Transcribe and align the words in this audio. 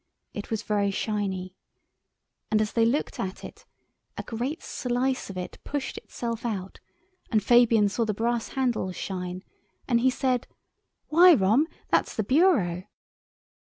It 0.33 0.49
was 0.49 0.63
very 0.63 0.89
shiny. 0.89 1.55
And 2.49 2.59
as 2.59 2.71
they 2.73 2.85
looked 2.85 3.19
at 3.19 3.43
it 3.43 3.67
a 4.17 4.23
great 4.23 4.63
slice 4.63 5.29
of 5.29 5.37
it 5.37 5.59
pushed 5.63 5.95
itself 5.95 6.43
out, 6.43 6.79
and 7.31 7.43
Fabian 7.43 7.87
saw 7.87 8.03
the 8.05 8.11
brass 8.15 8.47
handles 8.57 8.95
shine, 8.95 9.43
and 9.87 9.99
he 9.99 10.09
said: 10.09 10.47
"Why, 11.09 11.35
Rom, 11.35 11.67
that's 11.91 12.15
the 12.15 12.23
bureau." 12.23 12.85